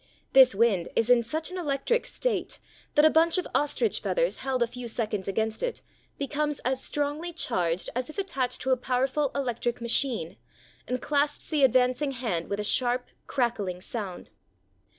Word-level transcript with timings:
This 0.33 0.55
wind 0.55 0.89
is 0.95 1.11
in 1.11 1.21
such 1.21 1.51
an 1.51 1.59
electric 1.59 2.07
state 2.07 2.57
that 2.95 3.05
a 3.05 3.09
bunch 3.11 3.37
of 3.37 3.45
ostrich 3.53 3.99
feathers 3.99 4.37
held 4.37 4.63
a 4.63 4.65
few 4.65 4.87
seconds 4.87 5.27
against 5.27 5.61
it 5.61 5.83
be 6.17 6.25
comes 6.25 6.57
as 6.61 6.83
strongly 6.83 7.31
charged 7.31 7.87
as 7.95 8.09
if 8.09 8.17
attached 8.17 8.61
to 8.61 8.71
a 8.71 8.77
powerful 8.77 9.29
electrical 9.35 9.83
machine, 9.83 10.37
and 10.87 11.03
clasps 11.03 11.49
the 11.51 11.63
advancing 11.63 12.13
hand 12.13 12.49
with 12.49 12.59
a 12.59 12.63
sharp, 12.63 13.09
crackling 13.27 13.79
sound. 13.79 14.31